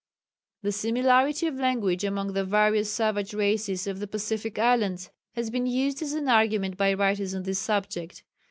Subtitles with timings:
[0.63, 5.67] The similarity of language among the various savages races of the Pacific islands has been
[5.67, 8.23] used as an argument by writers on this subject.